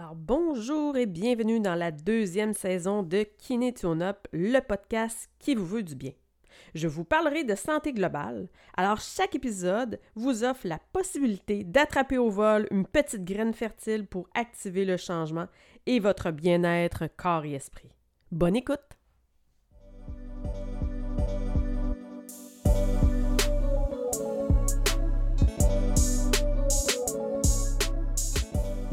Alors 0.00 0.14
bonjour 0.14 0.96
et 0.96 1.04
bienvenue 1.04 1.60
dans 1.60 1.74
la 1.74 1.90
deuxième 1.90 2.54
saison 2.54 3.02
de 3.02 3.26
Kiné 3.36 3.74
Up, 3.84 4.16
le 4.32 4.58
podcast 4.60 5.28
qui 5.38 5.54
vous 5.54 5.66
veut 5.66 5.82
du 5.82 5.94
bien. 5.94 6.12
Je 6.74 6.88
vous 6.88 7.04
parlerai 7.04 7.44
de 7.44 7.54
santé 7.54 7.92
globale. 7.92 8.48
Alors 8.78 8.98
chaque 8.98 9.34
épisode 9.34 10.00
vous 10.14 10.42
offre 10.42 10.66
la 10.66 10.78
possibilité 10.94 11.64
d'attraper 11.64 12.16
au 12.16 12.30
vol 12.30 12.66
une 12.70 12.86
petite 12.86 13.26
graine 13.26 13.52
fertile 13.52 14.06
pour 14.06 14.26
activer 14.34 14.86
le 14.86 14.96
changement 14.96 15.48
et 15.84 16.00
votre 16.00 16.30
bien-être 16.30 17.04
corps 17.18 17.44
et 17.44 17.52
esprit. 17.52 17.92
Bonne 18.32 18.56
écoute. 18.56 18.99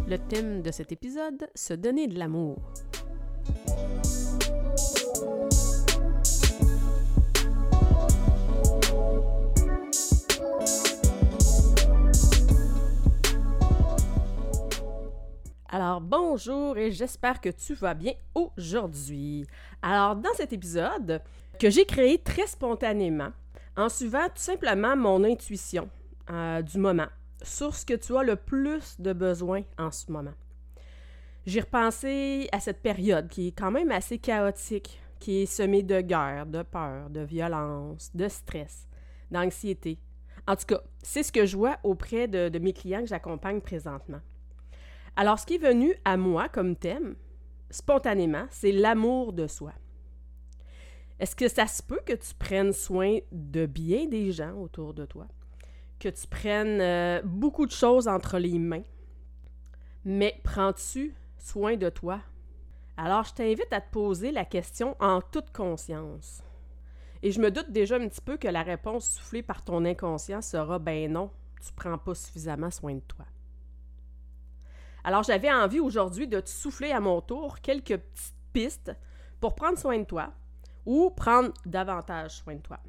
Le 0.10 0.18
thème 0.18 0.62
de 0.62 0.72
cet 0.72 0.94
épisode, 0.94 1.50
se 1.54 1.74
donner 1.74 2.08
de 2.08 2.18
l'amour. 2.18 2.58
Alors 15.68 16.00
bonjour 16.00 16.78
et 16.78 16.92
j'espère 16.92 17.42
que 17.42 17.50
tu 17.50 17.74
vas 17.74 17.94
bien 17.94 18.14
aujourd'hui. 18.34 19.46
Alors 19.82 20.16
dans 20.16 20.34
cet 20.36 20.54
épisode 20.54 21.22
que 21.60 21.70
j'ai 21.70 21.86
créé 21.86 22.18
très 22.18 22.48
spontanément 22.48 23.32
en 23.76 23.90
suivant 23.90 24.28
tout 24.28 24.42
simplement 24.42 24.96
mon 24.96 25.26
intuition 25.26 25.90
euh, 26.30 26.62
du 26.62 26.78
moment 26.78 27.08
sur 27.42 27.76
ce 27.76 27.86
que 27.86 27.94
tu 27.94 28.16
as 28.18 28.24
le 28.24 28.36
plus 28.36 29.00
de 29.00 29.14
besoin 29.14 29.64
en 29.78 29.92
ce 29.92 30.12
moment. 30.12 30.34
J'ai 31.46 31.62
repensé 31.62 32.50
à 32.52 32.60
cette 32.60 32.82
période 32.82 33.30
qui 33.30 33.48
est 33.48 33.52
quand 33.58 33.72
même 33.72 33.92
assez 33.92 34.18
chaotique, 34.18 35.02
qui 35.20 35.44
est 35.44 35.46
semée 35.46 35.84
de 35.84 36.02
guerre, 36.02 36.46
de 36.46 36.62
peur, 36.62 37.10
de 37.10 37.22
violence, 37.22 38.12
de 38.14 38.28
stress, 38.28 38.88
d'anxiété. 39.32 40.00
En 40.48 40.56
tout 40.56 40.66
cas, 40.66 40.82
c'est 41.02 41.24
ce 41.24 41.32
que 41.32 41.46
je 41.46 41.58
vois 41.58 41.78
auprès 41.84 42.28
de, 42.28 42.50
de 42.50 42.60
mes 42.60 42.74
clients 42.74 43.02
que 43.02 43.08
j'accompagne 43.08 43.62
présentement. 43.62 44.22
Alors, 45.16 45.40
ce 45.40 45.46
qui 45.46 45.56
est 45.56 45.58
venu 45.58 45.96
à 46.06 46.16
moi 46.18 46.48
comme 46.48 46.76
thème, 46.76 47.16
spontanément, 47.70 48.46
c'est 48.50 48.72
l'amour 48.72 49.34
de 49.34 49.48
soi. 49.48 49.74
Est-ce 51.20 51.36
que 51.36 51.48
ça 51.48 51.66
se 51.66 51.82
peut 51.82 52.02
que 52.06 52.14
tu 52.14 52.34
prennes 52.38 52.74
soin 52.74 53.18
de 53.32 53.66
bien 53.66 54.06
des 54.06 54.32
gens 54.32 54.54
autour 54.54 54.94
de 54.94 55.06
toi? 55.06 55.28
Que 56.00 56.10
tu 56.10 56.28
prennes 56.28 56.82
euh, 56.82 57.22
beaucoup 57.24 57.66
de 57.66 57.72
choses 57.72 58.08
entre 58.08 58.38
les 58.38 58.60
mains. 58.60 58.84
Mais 60.06 60.40
prends-tu 60.44 61.16
soin 61.38 61.76
de 61.76 61.90
toi? 61.90 62.22
Alors, 62.96 63.24
je 63.24 63.34
t'invite 63.34 63.72
à 63.72 63.82
te 63.82 63.92
poser 63.92 64.32
la 64.32 64.46
question 64.46 64.96
en 65.00 65.22
toute 65.22 65.52
conscience. 65.52 66.42
Et 67.22 67.32
je 67.32 67.40
me 67.40 67.52
doute 67.52 67.72
déjà 67.72 67.96
un 67.96 68.08
petit 68.08 68.22
peu 68.22 68.38
que 68.38 68.48
la 68.48 68.64
réponse 68.64 69.10
soufflée 69.10 69.42
par 69.42 69.64
ton 69.64 69.86
inconscient 69.86 70.42
sera 70.42 70.80
ben 70.80 71.12
non, 71.12 71.32
tu 71.62 71.72
prends 71.74 71.98
pas 71.98 72.16
suffisamment 72.16 72.72
soin 72.72 72.96
de 72.96 73.02
toi. 73.02 73.26
Alors, 75.04 75.24
j'avais 75.24 75.52
envie 75.52 75.80
aujourd'hui 75.80 76.28
de 76.28 76.40
te 76.40 76.50
souffler 76.50 76.92
à 76.92 77.00
mon 77.00 77.22
tour 77.22 77.60
quelques 77.62 77.98
petites 77.98 78.36
pistes 78.54 78.92
pour 79.40 79.56
prendre 79.56 79.78
soin 79.78 80.00
de 80.00 80.04
toi 80.04 80.34
ou 80.86 81.10
prendre 81.12 81.54
davantage 81.66 82.32
soin 82.38 82.56
de 82.56 82.62
toi. 82.62 82.80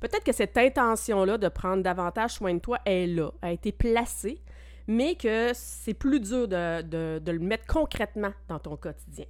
Peut-être 0.00 0.24
que 0.24 0.32
cette 0.32 0.56
intention-là 0.56 1.38
de 1.38 1.48
prendre 1.48 1.82
davantage 1.82 2.34
soin 2.34 2.54
de 2.54 2.60
toi 2.60 2.78
est 2.84 3.06
là, 3.06 3.30
a 3.42 3.52
été 3.52 3.72
placée, 3.72 4.40
mais 4.86 5.16
que 5.16 5.50
c'est 5.54 5.94
plus 5.94 6.20
dur 6.20 6.48
de, 6.48 7.30
le 7.30 7.38
mettre 7.38 7.66
concrètement 7.66 8.32
dans 8.48 8.58
ton 8.58 8.76
quotidien. 8.76 9.26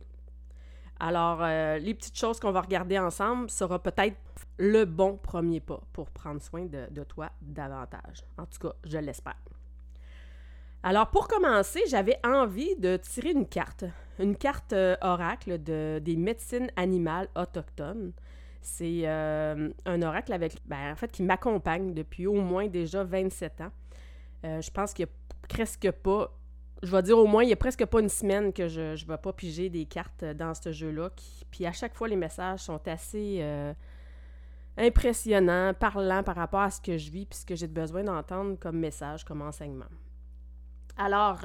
Alors, 1.01 1.39
euh, 1.43 1.79
les 1.79 1.95
petites 1.95 2.19
choses 2.19 2.41
qu'on 2.41 2.51
va 2.51 2.61
regarder 2.61 2.99
ensemble 2.99 3.51
sera 3.51 3.81
peut-être 3.81 4.17
le 4.59 4.85
bon 4.85 5.17
premier 5.17 5.61
pas 5.61 5.81
pour 5.93 6.11
prendre 6.11 6.43
soin 6.43 6.67
de, 6.67 7.05
toi 7.05 7.31
davantage. 7.41 8.25
En 8.37 8.47
tout 8.47 8.59
cas, 8.59 8.75
je 8.85 8.99
l'espère. 8.99 9.37
Alors, 10.83 11.09
pour 11.11 11.29
commencer, 11.29 11.81
j'avais 11.89 12.19
envie 12.25 12.75
de 12.77 12.97
tirer 12.97 13.31
une 13.31 13.47
carte, 13.47 13.85
une 14.19 14.37
carte 14.37 14.73
euh, 14.73 14.97
oracle 15.01 15.63
de, 15.63 16.01
des 16.03 16.17
médecines 16.17 16.71
animales 16.77 17.29
autochtones. 17.37 18.13
C'est 18.61 19.03
euh, 19.05 19.71
un 19.87 20.03
oracle 20.03 20.33
avec, 20.33 20.57
ben, 20.67 20.95
qui 21.13 21.23
m'accompagne 21.23 21.95
depuis 21.95 22.27
au 22.27 22.41
moins 22.41 22.67
déjà 22.67 23.05
27 23.05 23.61
ans. 23.61 23.71
Euh, 24.45 24.61
je 24.61 24.71
pense 24.71 24.93
qu'il 24.93 25.07
n'y 25.07 25.11
a 25.11 25.47
presque 25.49 25.91
pas, 25.91 26.37
je 26.83 26.91
vais 26.91 27.03
dire 27.03 27.19
au 27.19 27.27
moins, 27.27 27.43
il 27.43 27.47
n'y 27.47 27.53
a 27.53 27.57
presque 27.57 27.85
pas 27.87 28.01
une 28.01 28.09
semaine 28.09 28.53
que 28.53 28.69
je 28.69 28.93
ne 28.93 29.09
vais 29.09 29.19
pas 29.19 29.33
piger 29.33 29.69
des 29.71 29.85
cartes 29.87 30.25
dans 30.25 30.55
ce 30.55 30.73
jeu-là. 30.73 31.11
Puis 31.51 31.67
à 31.67 31.73
chaque 31.73 31.95
fois, 31.95 32.09
les 32.09 32.17
messages 32.17 32.61
sont 32.61 32.87
assez 32.89 33.39
euh, 33.41 33.73
impressionnants, 34.77 35.73
parlants 35.75 36.23
par 36.23 36.37
rapport 36.37 36.61
à 36.61 36.71
ce 36.71 36.81
que 36.81 36.99
je 36.99 37.11
vis, 37.11 37.27
puis 37.27 37.39
ce 37.39 37.47
que 37.47 37.55
j'ai 37.55 37.69
besoin 37.69 38.05
d'entendre 38.05 38.59
comme 38.59 38.79
message, 38.79 39.25
comme 39.25 39.43
enseignement. 39.43 39.87
Alors, 40.97 41.39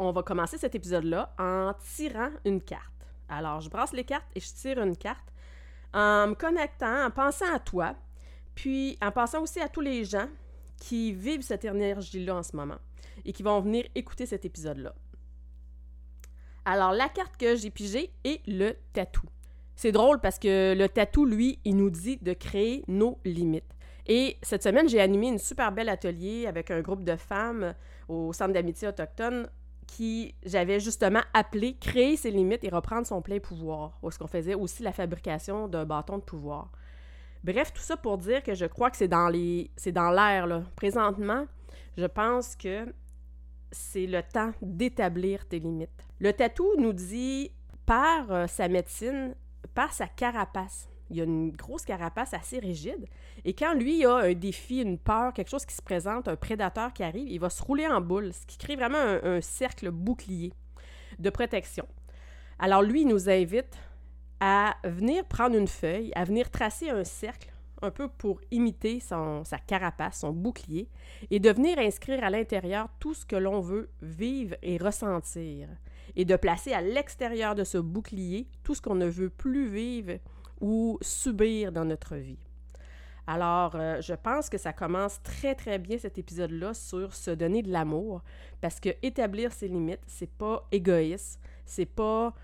on 0.00 0.10
va 0.10 0.24
commencer 0.24 0.58
cet 0.58 0.74
épisode-là 0.74 1.32
en 1.38 1.72
tirant 1.94 2.30
une 2.44 2.60
carte. 2.60 3.06
Alors, 3.28 3.60
je 3.60 3.70
brasse 3.70 3.92
les 3.92 4.02
cartes 4.02 4.26
et 4.34 4.40
je 4.40 4.52
tire 4.52 4.80
une 4.80 4.96
carte 4.96 5.29
en 5.92 6.28
me 6.28 6.34
connectant, 6.34 7.06
en 7.06 7.10
pensant 7.10 7.52
à 7.54 7.58
toi, 7.58 7.94
puis 8.54 8.98
en 9.02 9.10
pensant 9.10 9.42
aussi 9.42 9.60
à 9.60 9.68
tous 9.68 9.80
les 9.80 10.04
gens 10.04 10.28
qui 10.78 11.12
vivent 11.12 11.42
cette 11.42 11.64
énergie-là 11.64 12.36
en 12.36 12.42
ce 12.42 12.56
moment 12.56 12.78
et 13.24 13.32
qui 13.32 13.42
vont 13.42 13.60
venir 13.60 13.84
écouter 13.94 14.26
cet 14.26 14.44
épisode-là. 14.44 14.94
Alors, 16.64 16.92
la 16.92 17.08
carte 17.08 17.36
que 17.36 17.56
j'ai 17.56 17.70
pigée 17.70 18.12
est 18.24 18.46
le 18.46 18.74
tatou. 18.92 19.22
C'est 19.74 19.92
drôle 19.92 20.20
parce 20.20 20.38
que 20.38 20.74
le 20.76 20.88
tatou, 20.88 21.24
lui, 21.24 21.58
il 21.64 21.76
nous 21.76 21.90
dit 21.90 22.18
de 22.18 22.32
créer 22.32 22.84
nos 22.86 23.18
limites. 23.24 23.64
Et 24.06 24.36
cette 24.42 24.62
semaine, 24.62 24.88
j'ai 24.88 25.00
animé 25.00 25.28
une 25.28 25.38
super 25.38 25.72
belle 25.72 25.88
atelier 25.88 26.46
avec 26.46 26.70
un 26.70 26.80
groupe 26.80 27.04
de 27.04 27.16
femmes 27.16 27.74
au 28.08 28.32
Centre 28.32 28.52
d'amitié 28.52 28.88
autochtone 28.88 29.48
qui 29.90 30.34
j'avais 30.44 30.78
justement 30.78 31.22
appelé 31.34 31.76
Créer 31.80 32.16
ses 32.16 32.30
limites 32.30 32.62
et 32.64 32.68
reprendre 32.68 33.06
son 33.06 33.20
plein 33.22 33.40
pouvoir, 33.40 33.98
où 34.02 34.10
ce 34.10 34.18
qu'on 34.18 34.28
faisait 34.28 34.54
aussi 34.54 34.82
la 34.82 34.92
fabrication 34.92 35.66
d'un 35.66 35.84
bâton 35.84 36.18
de 36.18 36.22
pouvoir. 36.22 36.70
Bref, 37.42 37.72
tout 37.72 37.82
ça 37.82 37.96
pour 37.96 38.18
dire 38.18 38.42
que 38.42 38.54
je 38.54 38.66
crois 38.66 38.90
que 38.90 38.96
c'est 38.96 39.08
dans 39.08 39.28
les 39.28 39.70
c'est 39.76 39.92
dans 39.92 40.10
l'air 40.10 40.46
là. 40.46 40.62
Présentement, 40.76 41.46
je 41.96 42.06
pense 42.06 42.54
que 42.54 42.92
c'est 43.72 44.06
le 44.06 44.22
temps 44.22 44.52
d'établir 44.60 45.46
tes 45.46 45.58
limites. 45.58 45.90
Le 46.18 46.32
tatou 46.32 46.68
nous 46.78 46.92
dit 46.92 47.50
par 47.86 48.30
euh, 48.30 48.46
sa 48.46 48.68
médecine, 48.68 49.34
par 49.74 49.92
sa 49.92 50.06
carapace, 50.06 50.88
il 51.10 51.16
y 51.16 51.20
a 51.20 51.24
une 51.24 51.50
grosse 51.50 51.84
carapace 51.84 52.32
assez 52.34 52.58
rigide. 52.60 53.06
Et 53.44 53.52
quand 53.52 53.74
lui 53.74 54.04
a 54.04 54.16
un 54.16 54.32
défi, 54.32 54.80
une 54.80 54.98
peur, 54.98 55.32
quelque 55.32 55.50
chose 55.50 55.66
qui 55.66 55.74
se 55.74 55.82
présente, 55.82 56.28
un 56.28 56.36
prédateur 56.36 56.92
qui 56.92 57.02
arrive, 57.02 57.28
il 57.28 57.40
va 57.40 57.50
se 57.50 57.62
rouler 57.62 57.86
en 57.86 58.00
boule, 58.00 58.32
ce 58.32 58.46
qui 58.46 58.58
crée 58.58 58.76
vraiment 58.76 58.98
un, 58.98 59.40
cercle 59.40 59.90
bouclier 59.90 60.52
de 61.18 61.30
protection. 61.30 61.86
Alors 62.58 62.82
lui, 62.82 63.02
il 63.02 63.08
nous 63.08 63.28
invite 63.28 63.76
à 64.38 64.76
venir 64.84 65.24
prendre 65.24 65.56
une 65.56 65.68
feuille, 65.68 66.12
à 66.14 66.24
venir 66.24 66.50
tracer 66.50 66.90
un 66.90 67.04
cercle 67.04 67.52
un 67.82 67.90
peu 67.90 68.08
pour 68.08 68.40
imiter 68.50 69.00
son, 69.00 69.42
sa 69.44 69.58
carapace, 69.58 70.20
son 70.20 70.32
bouclier, 70.32 70.88
et 71.30 71.40
de 71.40 71.50
venir 71.50 71.78
inscrire 71.78 72.22
à 72.22 72.30
l'intérieur 72.30 72.88
tout 73.00 73.14
ce 73.14 73.24
que 73.24 73.36
l'on 73.36 73.60
veut 73.60 73.90
vivre 74.02 74.54
et 74.62 74.76
ressentir, 74.76 75.68
et 76.14 76.26
de 76.26 76.36
placer 76.36 76.72
à 76.72 76.82
l'extérieur 76.82 77.54
de 77.54 77.64
ce 77.64 77.78
bouclier 77.78 78.48
tout 78.62 78.74
ce 78.74 78.82
qu'on 78.82 78.94
ne 78.94 79.06
veut 79.06 79.30
plus 79.30 79.66
vivre 79.66 80.18
ou 80.60 80.98
subir 81.00 81.72
dans 81.72 81.84
notre 81.84 82.16
vie. 82.16 82.38
Alors, 83.26 83.72
euh, 83.76 84.00
je 84.00 84.14
pense 84.14 84.48
que 84.48 84.58
ça 84.58 84.72
commence 84.72 85.22
très, 85.22 85.54
très 85.54 85.78
bien 85.78 85.98
cet 85.98 86.18
épisode-là 86.18 86.74
sur 86.74 87.14
se 87.14 87.30
donner 87.30 87.62
de 87.62 87.70
l'amour, 87.70 88.22
parce 88.60 88.80
que 88.80 88.90
établir 89.02 89.52
ses 89.52 89.68
limites, 89.68 90.00
c'est 90.06 90.30
pas 90.30 90.66
égoïste, 90.72 91.40
c'est 91.64 91.86
pas 91.86 92.34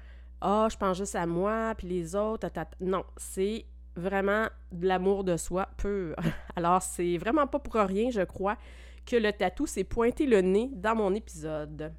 ah, 0.41 0.69
je 0.71 0.77
pense 0.77 0.99
juste 0.99 1.15
à 1.15 1.27
moi, 1.27 1.75
puis 1.77 1.89
les 1.89 2.15
autres, 2.15 2.49
non, 2.81 3.05
c'est 3.17 3.65
vraiment 3.97 4.47
de 4.71 4.87
l'amour 4.87 5.25
de 5.25 5.37
soi 5.37 5.69
pur. 5.79 6.15
Alors, 6.57 6.83
c'est 6.83 7.17
vraiment 7.17 7.47
pas 7.47 7.59
pour 7.59 7.75
rien, 7.75 8.11
je 8.11 8.21
crois, 8.21 8.57
que 9.07 9.17
le 9.17 9.33
tatou 9.33 9.67
s'est 9.67 9.85
pointé 9.85 10.27
le 10.27 10.43
nez 10.43 10.71
dans 10.75 10.95
mon 10.95 11.15
épisode. 11.15 11.93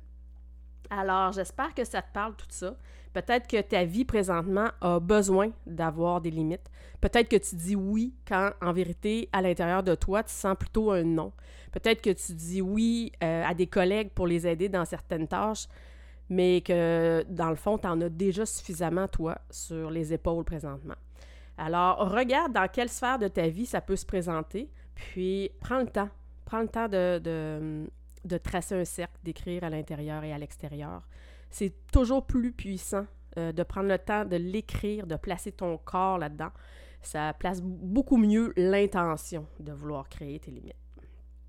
Alors, 0.90 1.32
j'espère 1.32 1.74
que 1.74 1.84
ça 1.84 2.02
te 2.02 2.12
parle 2.14 2.36
tout 2.36 2.46
ça. 2.50 2.76
Peut-être 3.14 3.48
que 3.48 3.60
ta 3.62 3.84
vie 3.84 4.06
présentement 4.06 4.68
a 4.82 5.00
besoin 5.00 5.52
d'avoir 5.66 6.22
des 6.22 6.30
limites. 6.30 6.70
Peut-être 7.02 7.30
que 7.30 7.36
tu 7.36 7.56
dis 7.56 7.76
oui 7.76 8.14
quand, 8.28 8.52
en 8.62 8.72
vérité, 8.74 9.30
à 9.32 9.42
l'intérieur 9.42 9.84
de 9.84 9.96
toi, 9.96 10.24
tu 10.24 10.32
sens 10.34 10.56
plutôt 10.58 10.92
un 10.92 11.04
non. 11.04 11.32
Peut-être 11.72 12.02
que 12.02 12.12
tu 12.12 12.34
dis 12.34 12.62
oui 12.62 13.12
euh, 13.24 13.44
à 13.46 13.54
des 13.54 13.68
collègues 13.68 14.12
pour 14.12 14.28
les 14.28 14.48
aider 14.48 14.70
dans 14.70 14.86
certaines 14.86 15.28
tâches, 15.28 15.68
mais 16.30 16.62
que, 16.62 17.26
dans 17.30 17.50
le 17.50 17.56
fond, 17.56 17.78
tu 17.78 17.88
en 17.88 18.00
as 18.02 18.10
déjà 18.10 18.46
suffisamment, 18.46 19.08
toi, 19.08 19.38
sur 19.50 19.90
les 19.90 20.14
épaules 20.14 20.44
présentement. 20.44 20.96
Alors, 21.58 22.12
regarde 22.12 22.54
dans 22.54 22.68
quelle 22.68 22.90
sphère 22.90 23.18
de 23.18 23.28
ta 23.28 23.48
vie 23.48 23.66
ça 23.66 23.82
peut 23.82 23.96
se 23.96 24.06
présenter, 24.06 24.70
puis 24.94 25.50
prends 25.60 25.80
le 25.80 25.88
temps. 25.88 26.10
Prends 26.46 26.62
le 26.62 26.68
temps 26.68 26.88
de 26.88 27.20
de 27.22 27.90
tracer 28.38 28.76
un 28.76 28.86
cercle, 28.86 29.18
d'écrire 29.24 29.64
à 29.64 29.70
l'intérieur 29.70 30.24
et 30.24 30.34
à 30.34 30.38
l'extérieur. 30.38 31.08
C'est 31.50 31.74
toujours 31.92 32.26
plus 32.26 32.52
puissant 32.52 33.06
euh, 33.38 33.52
de 33.52 33.64
prendre 33.64 33.88
le 33.88 33.98
temps 33.98 34.26
de 34.26 34.36
l'écrire, 34.36 35.08
de 35.08 35.16
placer 35.16 35.52
ton 35.52 35.78
corps 35.78 36.18
là-dedans. 36.18 36.52
Ça 37.02 37.34
place 37.34 37.62
beaucoup 37.62 38.18
mieux 38.18 38.54
l'intention 38.58 39.46
de 39.60 39.72
vouloir 39.72 40.10
créer 40.10 40.40
tes 40.40 40.52
limites. 40.52 40.76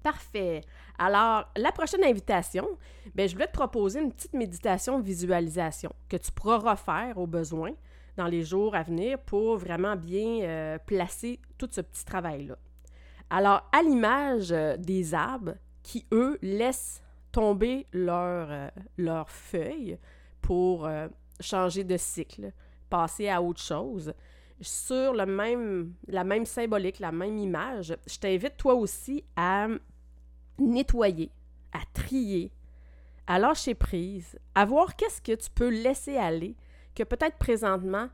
Parfait. 0.02 0.62
Alors, 0.98 1.50
la 1.56 1.72
prochaine 1.72 2.04
invitation, 2.04 2.68
ben, 3.14 3.28
je 3.28 3.34
voulais 3.34 3.48
te 3.48 3.52
proposer 3.52 4.00
une 4.00 4.12
petite 4.12 4.32
méditation 4.32 5.00
visualisation 5.00 5.90
que 6.08 6.16
tu 6.16 6.30
pourras 6.30 6.58
refaire 6.58 7.18
au 7.18 7.26
besoin 7.26 7.72
dans 8.16 8.26
les 8.26 8.42
jours 8.42 8.74
à 8.74 8.82
venir 8.82 9.18
pour 9.18 9.56
vraiment 9.56 9.96
bien 9.96 10.42
euh, 10.42 10.78
placer 10.78 11.40
tout 11.56 11.68
ce 11.70 11.80
petit 11.80 12.04
travail-là. 12.04 12.56
Alors, 13.30 13.68
à 13.72 13.82
l'image 13.82 14.52
euh, 14.52 14.76
des 14.76 15.14
arbres 15.14 15.54
qui, 15.88 16.04
eux, 16.12 16.38
laissent 16.42 17.02
tomber 17.32 17.86
leurs 17.94 18.70
leur 18.98 19.30
feuilles 19.30 19.98
pour 20.42 20.86
changer 21.40 21.82
de 21.82 21.96
cycle, 21.96 22.52
passer 22.90 23.30
à 23.30 23.40
autre 23.40 23.62
chose, 23.62 24.12
sur 24.60 25.14
le 25.14 25.24
même, 25.24 25.94
la 26.06 26.24
même 26.24 26.44
symbolique, 26.44 26.98
la 26.98 27.10
même 27.10 27.38
image, 27.38 27.96
je 28.06 28.18
t'invite 28.18 28.58
toi 28.58 28.74
aussi 28.74 29.24
à 29.34 29.68
nettoyer, 30.58 31.30
à 31.72 31.80
trier, 31.94 32.52
à 33.26 33.38
lâcher 33.38 33.74
prise, 33.74 34.38
à 34.54 34.66
voir 34.66 34.94
qu'est-ce 34.94 35.22
que 35.22 35.36
tu 35.36 35.48
peux 35.50 35.70
laisser 35.70 36.18
aller, 36.18 36.54
que 36.94 37.02
peut-être 37.02 37.38
présentement 37.38 38.10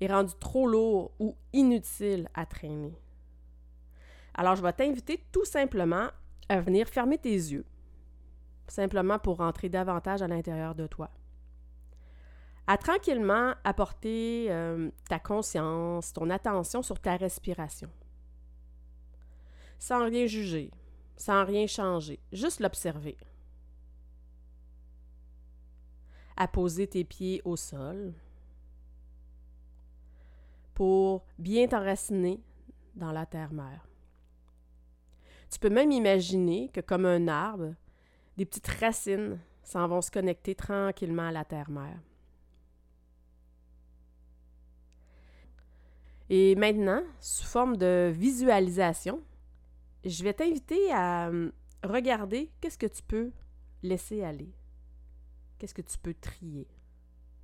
est 0.00 0.10
rendu 0.10 0.32
trop 0.40 0.66
lourd 0.66 1.10
ou 1.18 1.36
inutile 1.52 2.30
à 2.32 2.46
traîner. 2.46 2.96
Alors, 4.32 4.56
je 4.56 4.62
vais 4.62 4.72
t'inviter 4.72 5.22
tout 5.30 5.44
simplement 5.44 6.08
à 6.48 6.60
venir 6.60 6.88
fermer 6.88 7.18
tes 7.18 7.30
yeux, 7.30 7.64
simplement 8.66 9.18
pour 9.18 9.38
rentrer 9.38 9.68
davantage 9.68 10.22
à 10.22 10.28
l'intérieur 10.28 10.74
de 10.74 10.86
toi 10.86 11.10
à 12.68 12.76
tranquillement 12.76 13.54
apporter 13.64 14.48
euh, 14.50 14.90
ta 15.08 15.18
conscience, 15.18 16.12
ton 16.12 16.28
attention 16.28 16.82
sur 16.82 17.00
ta 17.00 17.16
respiration. 17.16 17.90
Sans 19.78 20.04
rien 20.04 20.26
juger, 20.26 20.70
sans 21.16 21.46
rien 21.46 21.66
changer, 21.66 22.20
juste 22.30 22.60
l'observer. 22.60 23.16
À 26.36 26.46
poser 26.46 26.86
tes 26.86 27.04
pieds 27.04 27.40
au 27.46 27.56
sol 27.56 28.12
pour 30.74 31.24
bien 31.38 31.66
t'enraciner 31.66 32.38
dans 32.94 33.12
la 33.12 33.24
terre-mère. 33.24 33.87
Tu 35.50 35.58
peux 35.58 35.70
même 35.70 35.90
imaginer 35.92 36.68
que 36.68 36.80
comme 36.80 37.06
un 37.06 37.28
arbre, 37.28 37.74
des 38.36 38.44
petites 38.44 38.68
racines 38.68 39.38
s'en 39.62 39.88
vont 39.88 40.00
se 40.00 40.10
connecter 40.10 40.54
tranquillement 40.54 41.28
à 41.28 41.32
la 41.32 41.44
terre-mère. 41.44 41.98
Et 46.30 46.54
maintenant, 46.56 47.02
sous 47.20 47.46
forme 47.46 47.76
de 47.76 48.10
visualisation, 48.14 49.22
je 50.04 50.22
vais 50.22 50.34
t'inviter 50.34 50.92
à 50.92 51.28
hum, 51.28 51.52
regarder 51.82 52.50
qu'est-ce 52.60 52.78
que 52.78 52.86
tu 52.86 53.02
peux 53.02 53.32
laisser 53.82 54.22
aller, 54.22 54.52
qu'est-ce 55.58 55.74
que 55.74 55.82
tu 55.82 55.98
peux 55.98 56.14
trier, 56.14 56.68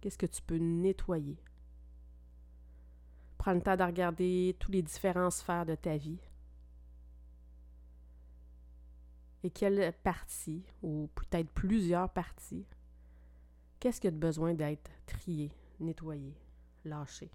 qu'est-ce 0.00 0.18
que 0.18 0.26
tu 0.26 0.42
peux 0.42 0.58
nettoyer? 0.58 1.38
Prends 3.38 3.54
le 3.54 3.62
temps 3.62 3.76
de 3.76 3.82
regarder 3.82 4.56
tous 4.58 4.70
les 4.70 4.82
différentes 4.82 5.32
sphères 5.32 5.66
de 5.66 5.74
ta 5.74 5.96
vie. 5.96 6.18
Et 9.44 9.50
quelle 9.50 9.92
partie, 10.02 10.64
ou 10.82 11.10
peut-être 11.14 11.50
plusieurs 11.50 12.08
parties, 12.08 12.64
qu'est-ce 13.78 14.00
qui 14.00 14.06
a 14.06 14.10
besoin 14.10 14.54
d'être 14.54 14.90
trié, 15.04 15.52
nettoyé, 15.80 16.34
lâché? 16.86 17.30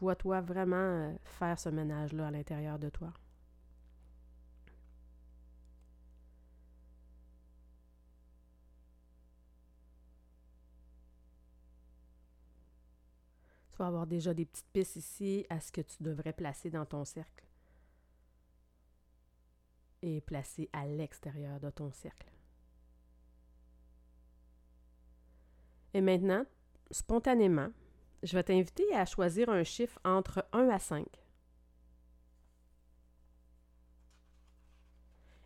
Vois-toi 0.00 0.40
vraiment 0.40 0.76
euh, 0.76 1.14
faire 1.22 1.60
ce 1.60 1.68
ménage-là 1.68 2.26
à 2.26 2.30
l'intérieur 2.32 2.80
de 2.80 2.88
toi. 2.88 3.12
Tu 13.70 13.78
vas 13.78 13.86
avoir 13.86 14.08
déjà 14.08 14.34
des 14.34 14.44
petites 14.44 14.66
pistes 14.72 14.96
ici 14.96 15.46
à 15.48 15.60
ce 15.60 15.70
que 15.70 15.82
tu 15.82 16.02
devrais 16.02 16.32
placer 16.32 16.68
dans 16.68 16.84
ton 16.84 17.04
cercle 17.04 17.46
et 20.06 20.20
placer 20.20 20.70
à 20.72 20.86
l'extérieur 20.86 21.58
de 21.58 21.68
ton 21.68 21.90
cercle. 21.90 22.30
Et 25.94 26.00
maintenant, 26.00 26.44
spontanément, 26.90 27.70
je 28.22 28.36
vais 28.36 28.44
t'inviter 28.44 28.94
à 28.94 29.04
choisir 29.04 29.48
un 29.48 29.64
chiffre 29.64 29.98
entre 30.04 30.46
1 30.52 30.68
à 30.68 30.78
5. 30.78 31.04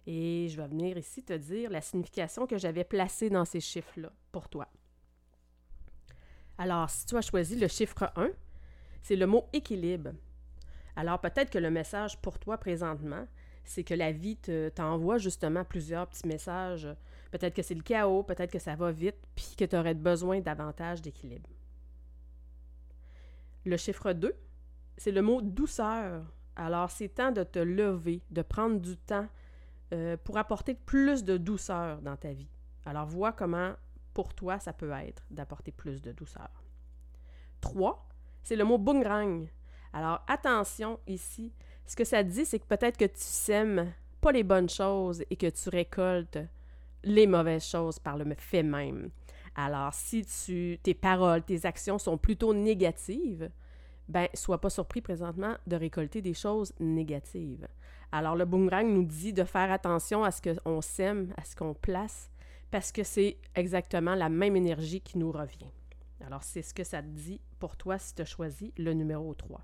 Et 0.07 0.49
je 0.49 0.57
vais 0.57 0.69
venir 0.69 0.99
ici 0.99 1.23
te 1.23 1.33
dire 1.33 1.71
la 1.71 1.81
signification 1.81 2.47
que 2.47 2.59
j'avais 2.59 2.85
placée 2.85 3.31
dans 3.31 3.45
ces 3.45 3.61
chiffres-là 3.61 4.13
pour 4.33 4.49
toi. 4.49 4.69
Alors, 6.59 6.91
si 6.91 7.07
tu 7.07 7.17
as 7.17 7.23
choisi 7.23 7.57
le 7.57 7.69
chiffre 7.69 8.13
1, 8.17 8.31
c'est 9.03 9.17
le 9.17 9.27
mot 9.27 9.49
équilibre. 9.53 10.11
Alors, 10.97 11.21
peut-être 11.21 11.51
que 11.51 11.59
le 11.59 11.71
message 11.71 12.21
pour 12.21 12.39
toi 12.39 12.59
présentement, 12.59 13.27
c'est 13.65 13.85
que 13.85 13.95
la 13.95 14.13
vie 14.13 14.37
t'envoie 14.75 15.19
justement 15.19 15.65
plusieurs 15.65 16.07
petits 16.07 16.27
messages. 16.27 16.89
Peut-être 17.31 17.55
que 17.55 17.63
c'est 17.63 17.75
le 17.75 17.83
chaos, 17.83 18.23
peut-être 18.23 18.51
que 18.51 18.59
ça 18.59 18.75
va 18.75 18.91
vite, 18.91 19.17
puis 19.35 19.55
que 19.57 19.65
tu 19.65 19.77
aurais 19.77 19.95
besoin 19.95 20.41
davantage 20.41 21.01
d'équilibre. 21.03 21.49
Le 23.65 23.77
chiffre 23.77 24.13
2, 24.13 24.35
c'est 24.97 25.13
le 25.13 25.23
mot 25.23 25.41
douceur. 25.43 26.25
Alors, 26.57 26.91
c'est 26.91 27.09
temps 27.09 27.31
de 27.31 27.43
te 27.43 27.59
lever, 27.59 28.23
de 28.31 28.43
prendre 28.43 28.81
du 28.81 28.97
temps 28.97 29.29
euh, 29.93 30.17
pour 30.17 30.39
apporter 30.39 30.75
plus 30.75 31.25
de 31.25 31.37
douceur 31.37 32.01
dans 32.03 32.17
ta 32.17 32.33
vie. 32.33 32.49
Alors, 32.85 33.07
vois 33.07 33.33
comment 33.33 33.75
pour 34.15 34.35
toi 34.35 34.59
ça 34.59 34.73
peut 34.73 34.91
être 34.91 35.25
d'apporter 35.31 35.73
plus 35.73 36.03
de 36.03 36.13
douceur. 36.13 36.51
3, 37.61 38.09
c'est 38.43 38.57
le 38.57 38.65
mot 38.65 38.79
boomerang. 38.79 39.49
Alors, 39.93 40.25
attention 40.29 40.99
ici. 41.07 41.53
Ce 41.91 41.97
que 41.97 42.05
ça 42.05 42.23
dit, 42.23 42.45
c'est 42.45 42.61
que 42.61 42.67
peut-être 42.67 42.97
que 42.97 43.05
tu 43.05 43.17
sèmes 43.17 43.93
pas 44.21 44.31
les 44.31 44.45
bonnes 44.45 44.69
choses 44.69 45.25
et 45.29 45.35
que 45.35 45.49
tu 45.49 45.69
récoltes 45.71 46.39
les 47.03 47.27
mauvaises 47.27 47.67
choses 47.67 47.99
par 47.99 48.17
le 48.17 48.33
fait 48.39 48.63
même. 48.63 49.11
Alors, 49.57 49.93
si 49.93 50.25
tu, 50.25 50.79
tes 50.85 50.95
paroles, 50.95 51.43
tes 51.43 51.67
actions 51.67 51.99
sont 51.99 52.17
plutôt 52.17 52.55
négatives, 52.55 53.51
ben, 54.09 54.29
sois 54.35 54.61
pas 54.61 54.71
surpris 54.71 55.01
présentement 55.01 55.57
de 55.67 55.75
récolter 55.75 56.23
des 56.23 56.33
choses 56.33 56.73
négatives. 56.79 57.67
Alors, 58.13 58.37
le 58.37 58.45
boomerang 58.45 58.87
nous 58.87 59.05
dit 59.05 59.33
de 59.33 59.43
faire 59.43 59.73
attention 59.73 60.23
à 60.23 60.31
ce 60.31 60.43
qu'on 60.43 60.81
sème, 60.81 61.35
à 61.37 61.45
ce 61.45 61.57
qu'on 61.57 61.75
place, 61.75 62.31
parce 62.71 62.93
que 62.93 63.03
c'est 63.03 63.37
exactement 63.57 64.15
la 64.15 64.29
même 64.29 64.55
énergie 64.55 65.01
qui 65.01 65.19
nous 65.19 65.33
revient. 65.33 65.73
Alors, 66.25 66.45
c'est 66.45 66.63
ce 66.63 66.73
que 66.73 66.85
ça 66.85 67.03
te 67.03 67.09
dit 67.09 67.41
pour 67.59 67.77
toi 67.77 67.99
si 67.99 68.15
tu 68.15 68.23
as 68.23 68.27
choisi 68.27 68.73
le 68.79 68.93
numéro 68.93 69.35
3. 69.35 69.61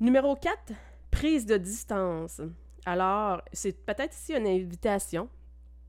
Numéro 0.00 0.34
4, 0.34 0.72
prise 1.10 1.44
de 1.44 1.58
distance. 1.58 2.40
Alors, 2.86 3.42
c'est 3.52 3.84
peut-être 3.84 4.16
ici 4.16 4.32
une 4.32 4.46
invitation 4.46 5.28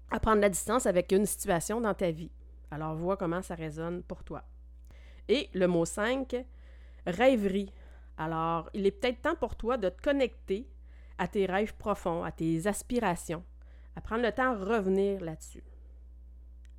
à 0.10 0.20
prendre 0.20 0.42
la 0.42 0.50
distance 0.50 0.86
avec 0.86 1.14
une 1.14 1.26
situation 1.26 1.80
dans 1.80 1.94
ta 1.94 2.12
vie. 2.12 2.30
Alors, 2.72 2.94
vois 2.94 3.16
comment 3.16 3.42
ça 3.42 3.56
résonne 3.56 4.04
pour 4.04 4.26
toi. 4.26 4.44
Et 5.30 5.50
le 5.54 5.66
mot 5.66 5.86
5, 5.86 6.46
rêverie. 7.08 7.72
Alors, 8.18 8.70
il 8.74 8.86
est 8.86 8.92
peut-être 8.92 9.22
temps 9.22 9.36
pour 9.36 9.56
toi 9.56 9.78
de 9.78 9.88
te 9.88 10.02
connecter 10.02 10.68
à 11.18 11.30
tes 11.30 11.46
rêves 11.46 11.76
profonds, 11.76 12.26
à 12.26 12.34
tes 12.34 12.68
aspirations, 12.68 13.46
à 13.96 14.02
prendre 14.02 14.24
le 14.24 14.34
temps 14.34 14.58
de 14.58 14.66
revenir 14.66 15.22
là-dessus. 15.22 15.64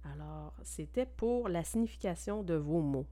Alors, 0.04 0.52
c'était 0.64 1.06
pour 1.06 1.48
la 1.48 1.64
signification 1.64 2.42
de 2.42 2.56
vos 2.56 2.82
mots. 2.82 3.06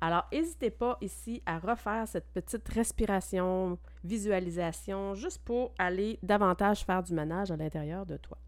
Alors, 0.00 0.26
n'hésitez 0.32 0.70
pas 0.70 0.96
ici 1.00 1.42
à 1.44 1.58
refaire 1.58 2.06
cette 2.06 2.30
petite 2.32 2.68
respiration, 2.68 3.78
visualisation, 4.04 5.14
juste 5.14 5.42
pour 5.44 5.72
aller 5.78 6.18
davantage 6.22 6.84
faire 6.84 7.02
du 7.02 7.12
ménage 7.14 7.50
à 7.50 7.56
l'intérieur 7.56 8.06
de 8.06 8.16
toi. 8.16 8.38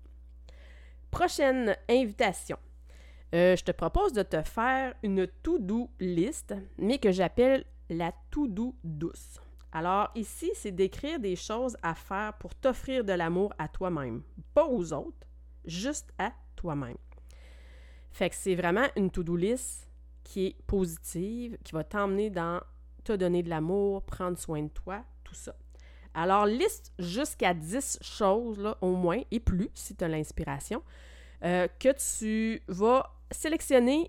Prochaine 1.11 1.77
invitation. 1.89 2.57
Euh, 3.35 3.57
je 3.57 3.65
te 3.65 3.73
propose 3.73 4.13
de 4.13 4.23
te 4.23 4.43
faire 4.43 4.95
une 5.03 5.27
to-do 5.43 5.91
list, 5.99 6.55
mais 6.79 6.99
que 6.99 7.11
j'appelle 7.11 7.65
la 7.89 8.13
to-do 8.31 8.77
douce. 8.85 9.41
Alors 9.73 10.11
ici, 10.15 10.51
c'est 10.55 10.73
d'écrire 10.73 11.19
des 11.19 11.37
choses 11.37 11.77
à 11.83 11.95
faire 11.95 12.35
pour 12.39 12.55
t'offrir 12.55 13.05
de 13.05 13.13
l'amour 13.13 13.53
à 13.59 13.69
toi-même, 13.69 14.23
pas 14.55 14.67
aux 14.67 14.93
autres, 14.93 15.27
juste 15.65 16.13
à 16.19 16.33
toi-même. 16.57 16.97
Fait 18.13 18.31
que 18.31 18.37
c'est 18.37 18.57
vraiment 18.57 18.87
une 18.97 19.11
to-do 19.11 19.37
list 19.37 19.90
qui 20.31 20.47
est 20.47 20.57
positive, 20.69 21.59
qui 21.65 21.73
va 21.73 21.83
t'emmener 21.83 22.31
dans 22.31 22.61
te 23.03 23.13
donner 23.13 23.43
de 23.43 23.51
l'amour, 23.51 24.03
prendre 24.03 24.39
soin 24.39 24.63
de 24.63 24.69
toi, 24.69 25.03
tout 25.25 25.35
ça. 25.35 25.57
Alors, 26.15 26.47
liste 26.47 26.93
jusqu'à 27.01 27.53
10 27.53 27.99
choses, 28.01 28.77
au 28.81 28.95
moins, 28.95 29.23
et 29.33 29.41
plus, 29.41 29.71
si 29.75 29.97
tu 29.97 30.05
as 30.05 30.09
l'inspiration, 30.09 30.85
euh, 31.43 31.67
que 31.81 31.89
tu 31.97 32.63
vas 32.69 33.11
sélectionner 33.33 34.09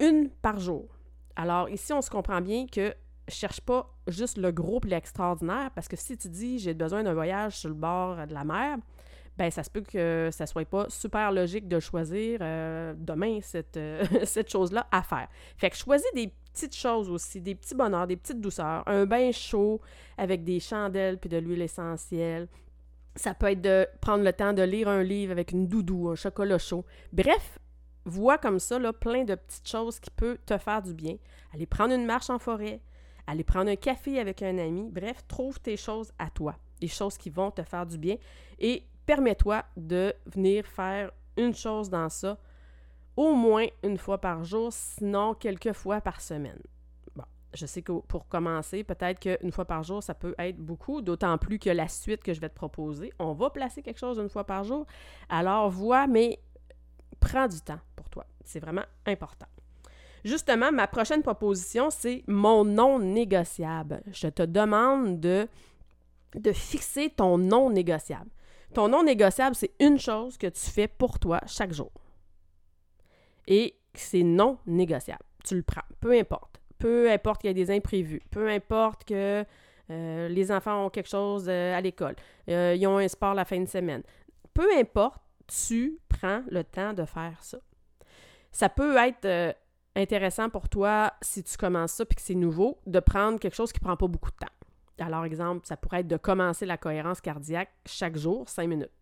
une 0.00 0.28
par 0.28 0.58
jour. 0.58 0.88
Alors, 1.36 1.68
ici, 1.68 1.92
on 1.92 2.02
se 2.02 2.10
comprend 2.10 2.40
bien 2.40 2.66
que 2.66 2.92
cherche 3.28 3.60
pas 3.60 3.88
juste 4.08 4.38
le 4.38 4.50
gros 4.50 4.80
et 4.84 4.88
l'extraordinaire, 4.88 5.70
parce 5.72 5.86
que 5.86 5.96
si 5.96 6.18
tu 6.18 6.28
dis 6.28 6.58
j'ai 6.58 6.74
besoin 6.74 7.04
d'un 7.04 7.14
voyage 7.14 7.58
sur 7.58 7.68
le 7.68 7.76
bord 7.76 8.26
de 8.26 8.34
la 8.34 8.44
mer, 8.44 8.78
ben 9.36 9.50
ça 9.50 9.62
se 9.62 9.70
peut 9.70 9.80
que 9.80 10.28
ça 10.32 10.46
soit 10.46 10.64
pas 10.64 10.86
super 10.88 11.32
logique 11.32 11.66
de 11.68 11.80
choisir 11.80 12.38
euh, 12.40 12.94
demain 12.96 13.40
cette, 13.42 13.76
euh, 13.76 14.04
cette 14.24 14.50
chose-là 14.50 14.86
à 14.92 15.02
faire. 15.02 15.28
Fait 15.56 15.70
que 15.70 15.76
choisis 15.76 16.06
des 16.14 16.32
petites 16.52 16.76
choses 16.76 17.10
aussi, 17.10 17.40
des 17.40 17.54
petits 17.54 17.74
bonheurs, 17.74 18.06
des 18.06 18.16
petites 18.16 18.40
douceurs, 18.40 18.84
un 18.86 19.06
bain 19.06 19.32
chaud 19.32 19.80
avec 20.16 20.44
des 20.44 20.60
chandelles 20.60 21.18
puis 21.18 21.28
de 21.28 21.36
l'huile 21.36 21.62
essentielle. 21.62 22.48
Ça 23.16 23.34
peut 23.34 23.50
être 23.50 23.60
de 23.60 23.86
prendre 24.00 24.24
le 24.24 24.32
temps 24.32 24.52
de 24.52 24.62
lire 24.62 24.88
un 24.88 25.02
livre 25.02 25.32
avec 25.32 25.52
une 25.52 25.66
doudou, 25.66 26.08
un 26.08 26.14
chocolat 26.14 26.58
chaud. 26.58 26.84
Bref, 27.12 27.58
vois 28.04 28.38
comme 28.38 28.58
ça 28.58 28.78
là, 28.78 28.92
plein 28.92 29.24
de 29.24 29.34
petites 29.34 29.68
choses 29.68 29.98
qui 29.98 30.10
peuvent 30.10 30.38
te 30.46 30.58
faire 30.58 30.82
du 30.82 30.94
bien. 30.94 31.16
Aller 31.52 31.66
prendre 31.66 31.94
une 31.94 32.06
marche 32.06 32.30
en 32.30 32.38
forêt, 32.38 32.80
aller 33.26 33.44
prendre 33.44 33.70
un 33.70 33.76
café 33.76 34.18
avec 34.18 34.42
un 34.42 34.58
ami. 34.58 34.88
Bref, 34.90 35.26
trouve 35.26 35.60
tes 35.60 35.76
choses 35.76 36.12
à 36.18 36.30
toi, 36.30 36.56
des 36.80 36.88
choses 36.88 37.16
qui 37.16 37.30
vont 37.30 37.50
te 37.50 37.62
faire 37.62 37.86
du 37.86 37.98
bien 37.98 38.16
et 38.58 38.84
permets-toi 39.06 39.64
de 39.76 40.14
venir 40.26 40.66
faire 40.66 41.10
une 41.36 41.54
chose 41.54 41.90
dans 41.90 42.08
ça 42.08 42.38
au 43.16 43.34
moins 43.34 43.66
une 43.82 43.98
fois 43.98 44.20
par 44.20 44.44
jour, 44.44 44.72
sinon 44.72 45.34
quelques 45.34 45.72
fois 45.72 46.00
par 46.00 46.20
semaine. 46.20 46.60
Bon, 47.14 47.24
je 47.52 47.66
sais 47.66 47.82
que 47.82 47.92
pour 47.92 48.26
commencer, 48.28 48.82
peut-être 48.82 49.20
qu'une 49.20 49.52
fois 49.52 49.64
par 49.64 49.82
jour, 49.82 50.02
ça 50.02 50.14
peut 50.14 50.34
être 50.38 50.58
beaucoup, 50.58 51.00
d'autant 51.00 51.38
plus 51.38 51.58
que 51.58 51.70
la 51.70 51.88
suite 51.88 52.22
que 52.22 52.34
je 52.34 52.40
vais 52.40 52.48
te 52.48 52.54
proposer, 52.54 53.12
on 53.18 53.32
va 53.32 53.50
placer 53.50 53.82
quelque 53.82 54.00
chose 54.00 54.18
une 54.18 54.28
fois 54.28 54.44
par 54.44 54.64
jour. 54.64 54.86
Alors, 55.28 55.70
vois, 55.70 56.06
mais 56.06 56.40
prends 57.20 57.46
du 57.46 57.60
temps 57.60 57.80
pour 57.94 58.08
toi. 58.08 58.26
C'est 58.44 58.60
vraiment 58.60 58.84
important. 59.06 59.46
Justement, 60.24 60.72
ma 60.72 60.86
prochaine 60.86 61.22
proposition, 61.22 61.90
c'est 61.90 62.24
mon 62.26 62.64
non 62.64 62.98
négociable. 62.98 64.02
Je 64.10 64.28
te 64.28 64.42
demande 64.42 65.20
de, 65.20 65.46
de 66.34 66.52
fixer 66.52 67.10
ton 67.10 67.36
non 67.36 67.70
négociable. 67.70 68.30
Ton 68.74 68.88
non 68.88 69.04
négociable, 69.04 69.54
c'est 69.54 69.72
une 69.78 69.98
chose 69.98 70.36
que 70.36 70.48
tu 70.48 70.60
fais 70.60 70.88
pour 70.88 71.18
toi 71.18 71.40
chaque 71.46 71.72
jour. 71.72 71.92
Et 73.46 73.76
c'est 73.94 74.24
non 74.24 74.58
négociable. 74.66 75.22
Tu 75.44 75.54
le 75.54 75.62
prends, 75.62 75.84
peu 76.00 76.12
importe. 76.12 76.60
Peu 76.78 77.10
importe 77.10 77.40
qu'il 77.40 77.48
y 77.48 77.50
ait 77.52 77.54
des 77.54 77.70
imprévus, 77.70 78.20
peu 78.30 78.48
importe 78.48 79.04
que 79.04 79.44
euh, 79.90 80.28
les 80.28 80.50
enfants 80.50 80.86
ont 80.86 80.90
quelque 80.90 81.08
chose 81.08 81.46
euh, 81.48 81.76
à 81.76 81.80
l'école, 81.80 82.16
euh, 82.48 82.74
ils 82.76 82.86
ont 82.86 82.98
un 82.98 83.08
sport 83.08 83.34
la 83.34 83.44
fin 83.44 83.60
de 83.60 83.68
semaine. 83.68 84.02
Peu 84.52 84.68
importe, 84.76 85.22
tu 85.46 85.98
prends 86.08 86.42
le 86.50 86.64
temps 86.64 86.92
de 86.92 87.04
faire 87.04 87.36
ça. 87.40 87.58
Ça 88.50 88.68
peut 88.68 88.96
être 88.96 89.54
intéressant 89.94 90.50
pour 90.50 90.68
toi, 90.68 91.12
si 91.22 91.42
tu 91.42 91.56
commences 91.56 91.92
ça 91.92 92.04
puis 92.04 92.16
que 92.16 92.22
c'est 92.22 92.34
nouveau, 92.34 92.78
de 92.86 93.00
prendre 93.00 93.38
quelque 93.38 93.54
chose 93.54 93.72
qui 93.72 93.80
ne 93.80 93.86
prend 93.86 93.96
pas 93.96 94.08
beaucoup 94.08 94.30
de 94.30 94.36
temps. 94.36 94.52
Alors, 94.98 95.24
exemple, 95.24 95.66
ça 95.66 95.76
pourrait 95.76 96.00
être 96.00 96.08
de 96.08 96.16
commencer 96.16 96.66
la 96.66 96.76
cohérence 96.76 97.20
cardiaque 97.20 97.70
chaque 97.86 98.16
jour, 98.16 98.48
cinq 98.48 98.68
minutes. 98.68 98.92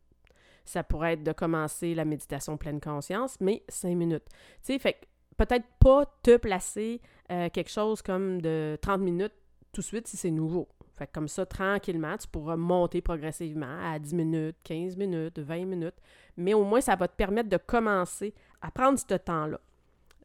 Ça 0.64 0.82
pourrait 0.82 1.14
être 1.14 1.22
de 1.22 1.32
commencer 1.32 1.94
la 1.94 2.04
méditation 2.04 2.56
pleine 2.56 2.80
conscience, 2.80 3.36
mais 3.40 3.62
cinq 3.68 3.96
minutes. 3.96 4.24
Tu 4.64 4.74
sais, 4.74 4.78
fait 4.78 4.96
peut-être 5.36 5.66
pas 5.80 6.04
te 6.22 6.36
placer 6.36 7.00
euh, 7.30 7.48
quelque 7.50 7.70
chose 7.70 8.00
comme 8.00 8.40
de 8.40 8.78
30 8.80 9.00
minutes 9.00 9.32
tout 9.72 9.80
de 9.80 9.86
suite 9.86 10.06
si 10.06 10.16
c'est 10.16 10.30
nouveau. 10.30 10.68
Fait 10.96 11.10
comme 11.10 11.28
ça, 11.28 11.46
tranquillement, 11.46 12.16
tu 12.16 12.28
pourras 12.28 12.56
monter 12.56 13.00
progressivement 13.00 13.78
à 13.82 13.98
10 13.98 14.14
minutes, 14.14 14.56
15 14.62 14.96
minutes, 14.96 15.38
20 15.38 15.64
minutes. 15.64 15.96
Mais 16.36 16.54
au 16.54 16.64
moins, 16.64 16.80
ça 16.80 16.94
va 16.94 17.08
te 17.08 17.16
permettre 17.16 17.48
de 17.48 17.56
commencer 17.56 18.34
à 18.60 18.70
prendre 18.70 18.98
ce 18.98 19.14
temps-là 19.14 19.58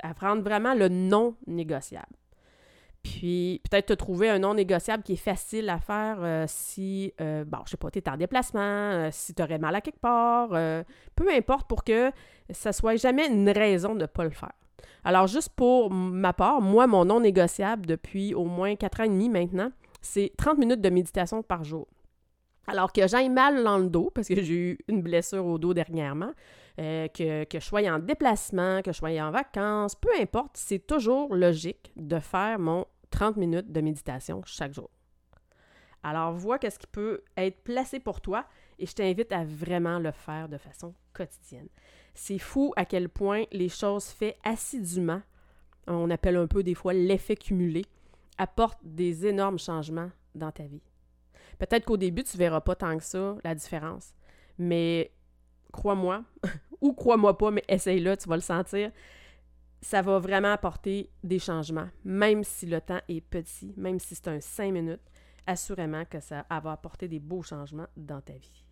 à 0.02 0.14
prendre 0.14 0.42
vraiment 0.42 0.74
le 0.74 0.90
non 0.90 1.36
négociable. 1.46 2.16
Puis 3.08 3.62
peut-être 3.70 3.88
te 3.88 3.94
trouver 3.94 4.30
un 4.30 4.40
non 4.40 4.54
négociable 4.54 5.02
qui 5.02 5.14
est 5.14 5.16
facile 5.16 5.70
à 5.70 5.80
faire 5.80 6.18
euh, 6.20 6.46
si, 6.48 7.14
euh, 7.22 7.46
bon, 7.46 7.60
je 7.66 7.72
sais 7.72 7.78
pas, 7.78 7.90
tu 7.90 8.00
es 8.00 8.10
en 8.10 8.18
déplacement, 8.18 8.62
euh, 8.62 9.10
si 9.12 9.34
tu 9.34 9.42
aurais 9.42 9.60
mal 9.60 9.76
à 9.76 9.82
quelque 9.82 10.00
part, 10.00 10.50
peu 11.16 11.30
importe 11.32 11.68
pour 11.68 11.84
que 11.84 12.12
ça 12.50 12.74
soit 12.74 12.96
jamais 12.98 13.28
une 13.28 13.50
raison 13.50 13.96
de 13.96 14.02
ne 14.02 14.06
pas 14.06 14.24
le 14.24 14.32
faire. 14.32 14.52
Alors 15.04 15.28
juste 15.28 15.50
pour 15.56 15.90
ma 15.90 16.34
part, 16.34 16.62
moi, 16.62 16.86
mon 16.86 17.06
non 17.06 17.22
négociable 17.22 17.86
depuis 17.86 18.34
au 18.34 18.46
moins 18.46 18.76
quatre 18.76 19.00
ans 19.00 19.06
et 19.06 19.10
demi 19.10 19.30
maintenant, 19.30 19.72
c'est 20.02 20.34
30 20.38 20.58
minutes 20.58 20.82
de 20.82 20.90
méditation 20.90 21.44
par 21.44 21.64
jour. 21.64 21.88
Alors 22.68 22.92
que 22.92 23.08
j'aille 23.08 23.30
mal 23.30 23.64
dans 23.64 23.78
le 23.78 23.88
dos, 23.88 24.12
parce 24.14 24.28
que 24.28 24.42
j'ai 24.42 24.54
eu 24.54 24.80
une 24.90 25.02
blessure 25.02 25.46
au 25.46 25.58
dos 25.58 25.74
dernièrement, 25.74 26.32
que, 26.78 27.46
que, 27.46 27.60
je 27.60 27.66
sois 27.66 27.90
en 27.90 28.00
déplacement, 28.00 28.82
que 28.82 28.92
je 28.92 28.98
sois 28.98 29.10
en 29.22 29.32
vacances, 29.32 29.96
peu 29.96 30.10
importe, 30.20 30.52
c'est 30.56 30.86
toujours 30.86 31.34
logique 31.34 31.92
de 31.96 32.20
faire 32.20 32.60
mon 32.60 32.86
30 33.10 33.38
minutes 33.38 33.72
de 33.72 33.82
méditation 33.82 34.42
chaque 34.46 34.74
jour. 34.74 34.90
Alors, 36.04 36.34
vois 36.34 36.60
qu'est-ce 36.60 36.80
qui 36.80 36.88
peut 36.88 37.24
être 37.36 37.64
placé 37.64 38.00
pour 38.00 38.22
toi 38.22 38.46
et 38.80 38.86
je 38.86 38.94
t'invite 38.94 39.32
à 39.32 39.44
vraiment 39.44 40.00
le 40.00 40.12
faire 40.12 40.48
de 40.48 40.58
façon 40.58 40.94
quotidienne. 41.14 41.68
C'est 42.14 42.38
fou 42.38 42.74
à 42.76 42.86
quel 42.86 43.10
point 43.10 43.44
les 43.52 43.70
choses 43.70 44.06
faites 44.06 44.38
assidûment, 44.44 45.22
on 45.88 46.10
appelle 46.10 46.36
un 46.36 46.48
peu 46.48 46.64
des 46.64 46.76
fois 46.76 46.94
l'effet 46.94 47.36
cumulé, 47.36 47.86
apportent 48.38 48.80
des 48.84 49.26
énormes 49.26 49.60
changements 49.60 50.12
dans 50.36 50.52
ta 50.52 50.64
vie. 50.64 50.82
Peut-être 51.58 51.86
qu'au 51.86 51.98
début, 51.98 52.24
tu 52.24 52.38
ne 52.38 52.40
verras 52.40 52.62
pas 52.62 52.76
tant 52.76 52.98
que 52.98 53.04
ça 53.04 53.36
la 53.44 53.56
différence, 53.56 54.14
mais 54.60 55.12
crois-moi, 55.72 56.24
ou 56.82 56.94
crois-moi 56.94 57.38
pas, 57.38 57.52
mais 57.52 57.64
essaye-le, 57.68 58.16
tu 58.18 58.30
vas 58.30 58.36
le 58.36 58.42
sentir. 58.42 58.92
Ça 59.90 60.02
va 60.02 60.20
vraiment 60.20 60.52
apporter 60.52 61.10
des 61.24 61.40
changements, 61.40 61.88
même 62.04 62.44
si 62.44 62.66
le 62.66 62.82
temps 62.82 63.00
est 63.08 63.22
petit, 63.22 63.74
même 63.78 64.00
si 64.00 64.16
c'est 64.16 64.28
un 64.28 64.42
5 64.42 64.74
minutes, 64.74 65.00
assurément 65.46 66.04
que 66.04 66.20
ça 66.20 66.46
va 66.50 66.74
apporter 66.74 67.08
des 67.08 67.20
beaux 67.20 67.42
changements 67.42 67.88
dans 67.96 68.20
ta 68.20 68.34
vie. 68.34 68.66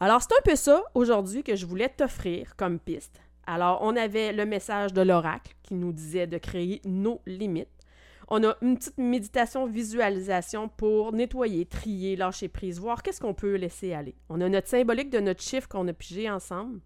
Alors, 0.00 0.20
c'est 0.20 0.34
un 0.34 0.42
peu 0.44 0.54
ça 0.54 0.84
aujourd'hui 0.92 1.42
que 1.44 1.56
je 1.56 1.64
voulais 1.64 1.88
t'offrir 1.88 2.56
comme 2.56 2.78
piste. 2.78 3.22
Alors, 3.46 3.78
on 3.80 3.96
avait 3.96 4.34
le 4.34 4.44
message 4.44 4.92
de 4.92 5.00
l'oracle 5.00 5.54
qui 5.62 5.76
nous 5.76 5.94
disait 5.94 6.26
de 6.26 6.36
créer 6.36 6.82
nos 6.84 7.22
limites. 7.24 7.80
On 8.28 8.44
a 8.44 8.54
une 8.60 8.76
petite 8.76 8.98
méditation 8.98 9.64
visualisation 9.64 10.68
pour 10.68 11.14
nettoyer, 11.14 11.64
trier, 11.64 12.16
lâcher 12.16 12.48
prise, 12.48 12.78
voir 12.78 13.02
qu'est-ce 13.02 13.22
qu'on 13.22 13.32
peut 13.32 13.54
laisser 13.54 13.94
aller. 13.94 14.14
On 14.28 14.42
a 14.42 14.48
notre 14.50 14.68
symbolique 14.68 15.08
de 15.08 15.20
notre 15.20 15.42
chiffre 15.42 15.70
qu'on 15.70 15.88
a 15.88 15.94
pigé 15.94 16.30
ensemble. 16.30 16.82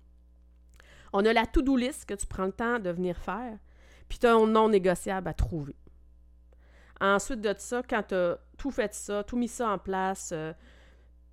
On 1.13 1.25
a 1.25 1.33
la 1.33 1.47
to-do 1.47 1.77
list 1.77 2.05
que 2.05 2.15
tu 2.15 2.27
prends 2.27 2.47
le 2.47 2.53
temps 2.53 2.79
de 2.79 2.91
venir 2.91 3.17
faire. 3.17 3.59
Puis 4.09 4.19
tu 4.19 4.27
as 4.27 4.35
un 4.35 4.47
non 4.47 4.69
négociable 4.69 5.29
à 5.29 5.35
trouver. 5.35 5.77
Ensuite 7.01 7.41
de 7.41 7.55
ça, 7.57 7.83
quand 7.89 8.03
tu 8.09 8.15
as 8.15 8.39
tout 8.57 8.71
fait 8.71 8.95
ça, 8.95 9.23
tout 9.23 9.37
mis 9.37 9.49
ça 9.49 9.69
en 9.69 9.79
place, 9.79 10.31
euh, 10.33 10.53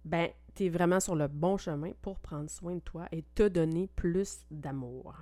ben, 0.04 0.30
tu 0.56 0.66
es 0.66 0.70
vraiment 0.70 1.00
sur 1.00 1.16
le 1.16 1.28
bon 1.28 1.58
chemin 1.58 1.92
pour 2.02 2.20
prendre 2.20 2.50
soin 2.50 2.76
de 2.76 2.80
toi 2.80 3.08
et 3.12 3.24
te 3.34 3.48
donner 3.48 3.90
plus 3.96 4.46
d'amour. 4.52 5.16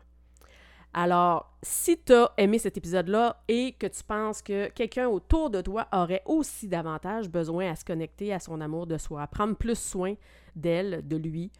Alors, 0.95 1.57
si 1.63 1.97
tu 1.97 2.13
as 2.13 2.31
aimé 2.37 2.59
cet 2.59 2.77
épisode-là 2.77 3.41
et 3.47 3.71
que 3.71 3.87
tu 3.87 4.03
penses 4.03 4.43
que 4.43 4.69
quelqu'un 4.69 5.07
autour 5.07 5.49
de 5.49 5.59
toi 5.61 5.87
aurait 5.91 6.21
aussi 6.25 6.67
davantage 6.67 7.29
besoin 7.29 7.71
à 7.71 7.75
se 7.75 7.83
connecter 7.83 8.31
à 8.31 8.39
son 8.39 8.61
amour 8.61 8.85
de 8.85 8.99
soi, 8.99 9.23
à 9.23 9.27
prendre 9.27 9.55
plus 9.55 9.79
soin 9.79 10.13
d'elle, 10.55 11.07
de 11.07 11.17
lui, 11.17 11.51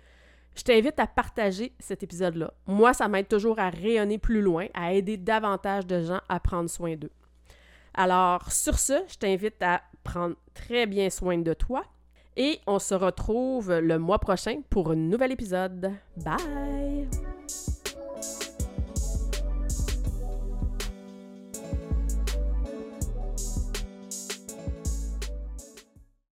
je 0.56 0.64
t'invite 0.64 1.00
à 1.00 1.08
partager 1.08 1.74
cet 1.80 2.04
épisode-là. 2.04 2.54
Moi, 2.68 2.94
ça 2.94 3.08
m'aide 3.08 3.28
toujours 3.28 3.60
à 3.60 3.70
rayonner 3.70 4.18
plus 4.18 4.42
loin, 4.42 4.68
à 4.74 4.94
aider 4.94 5.18
davantage 5.18 5.86
de 5.86 6.02
gens 6.04 6.22
à 6.30 6.40
prendre 6.40 6.70
soin 6.70 6.96
d'eux. 6.96 7.12
Alors, 7.94 8.52
sur 8.52 8.80
ce, 8.80 9.04
je 9.08 9.18
t'invite 9.18 9.62
à 9.62 9.82
prendre 10.04 10.36
très 10.54 10.86
bien 10.86 11.10
soin 11.10 11.38
de 11.38 11.54
toi 11.54 11.84
et 12.36 12.60
on 12.66 12.80
se 12.80 12.96
retrouve 12.96 13.74
le 13.80 14.00
mois 14.00 14.20
prochain 14.20 14.62
pour 14.70 14.92
un 14.92 14.96
nouvel 14.96 15.32
épisode. 15.32 15.92
Bye! 16.18 17.08